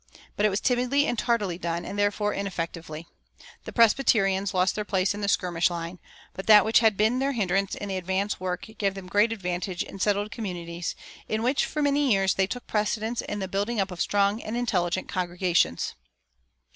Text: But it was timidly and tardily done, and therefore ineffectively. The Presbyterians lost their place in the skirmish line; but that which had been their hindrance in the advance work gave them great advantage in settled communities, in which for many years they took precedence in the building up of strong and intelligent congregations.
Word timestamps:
But 0.35 0.47
it 0.47 0.49
was 0.49 0.59
timidly 0.59 1.05
and 1.05 1.15
tardily 1.15 1.59
done, 1.59 1.85
and 1.85 1.95
therefore 1.99 2.33
ineffectively. 2.33 3.05
The 3.65 3.71
Presbyterians 3.71 4.51
lost 4.51 4.73
their 4.73 4.83
place 4.83 5.13
in 5.13 5.21
the 5.21 5.27
skirmish 5.27 5.69
line; 5.69 5.99
but 6.33 6.47
that 6.47 6.65
which 6.65 6.79
had 6.79 6.97
been 6.97 7.19
their 7.19 7.33
hindrance 7.33 7.75
in 7.75 7.87
the 7.89 7.97
advance 7.97 8.39
work 8.39 8.65
gave 8.79 8.95
them 8.95 9.05
great 9.05 9.31
advantage 9.31 9.83
in 9.83 9.99
settled 9.99 10.31
communities, 10.31 10.95
in 11.29 11.43
which 11.43 11.65
for 11.65 11.83
many 11.83 12.11
years 12.11 12.33
they 12.33 12.47
took 12.47 12.65
precedence 12.65 13.21
in 13.21 13.37
the 13.37 13.47
building 13.47 13.79
up 13.79 13.91
of 13.91 14.01
strong 14.01 14.41
and 14.41 14.57
intelligent 14.57 15.07
congregations. 15.07 15.93